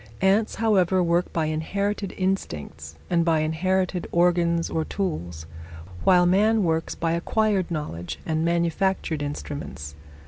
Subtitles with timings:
[0.21, 5.45] Ants, however, work by inherited instincts and by inherited organs or tools,
[6.03, 9.93] while man works by acquired knowledge and manufactured instruments.